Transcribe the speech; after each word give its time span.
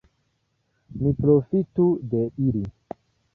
Mi 1.01 1.11
profitu 1.19 1.85
de 2.15 2.23
ili. 2.49 2.65